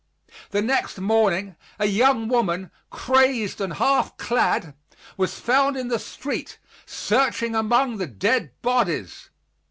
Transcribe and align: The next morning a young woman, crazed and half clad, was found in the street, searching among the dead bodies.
The 0.49 0.63
next 0.63 0.97
morning 0.99 1.55
a 1.77 1.85
young 1.85 2.27
woman, 2.27 2.71
crazed 2.89 3.61
and 3.61 3.73
half 3.73 4.17
clad, 4.17 4.73
was 5.15 5.39
found 5.39 5.77
in 5.77 5.89
the 5.89 5.99
street, 5.99 6.57
searching 6.87 7.53
among 7.53 7.97
the 7.99 8.07
dead 8.07 8.49
bodies. 8.63 9.29